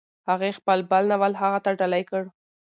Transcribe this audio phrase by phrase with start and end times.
[0.29, 2.23] هغې خپل بل ناول هغه ته ډالۍ کړ.